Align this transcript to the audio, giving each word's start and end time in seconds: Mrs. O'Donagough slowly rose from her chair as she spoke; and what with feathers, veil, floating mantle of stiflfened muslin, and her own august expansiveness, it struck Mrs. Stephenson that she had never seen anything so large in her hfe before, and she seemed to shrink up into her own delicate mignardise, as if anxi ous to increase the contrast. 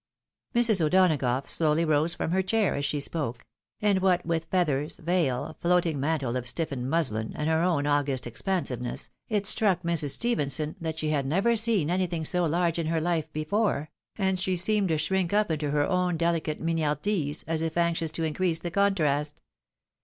Mrs. 0.55 0.83
O'Donagough 0.83 1.47
slowly 1.47 1.85
rose 1.85 2.15
from 2.15 2.31
her 2.31 2.41
chair 2.41 2.73
as 2.73 2.83
she 2.85 2.99
spoke; 2.99 3.45
and 3.79 3.99
what 4.01 4.25
with 4.25 4.45
feathers, 4.45 4.97
veil, 4.97 5.55
floating 5.59 5.99
mantle 5.99 6.35
of 6.35 6.45
stiflfened 6.45 6.85
muslin, 6.85 7.33
and 7.35 7.47
her 7.47 7.61
own 7.61 7.85
august 7.85 8.25
expansiveness, 8.25 9.11
it 9.29 9.45
struck 9.45 9.83
Mrs. 9.83 10.09
Stephenson 10.09 10.75
that 10.81 10.97
she 10.97 11.09
had 11.11 11.27
never 11.27 11.55
seen 11.55 11.91
anything 11.91 12.25
so 12.25 12.45
large 12.45 12.79
in 12.79 12.87
her 12.87 12.99
hfe 13.01 13.31
before, 13.31 13.91
and 14.17 14.39
she 14.39 14.57
seemed 14.57 14.87
to 14.89 14.97
shrink 14.97 15.33
up 15.33 15.51
into 15.51 15.69
her 15.69 15.85
own 15.87 16.17
delicate 16.17 16.59
mignardise, 16.59 17.43
as 17.45 17.61
if 17.61 17.75
anxi 17.75 18.01
ous 18.01 18.11
to 18.11 18.23
increase 18.23 18.57
the 18.57 18.71
contrast. 18.71 19.39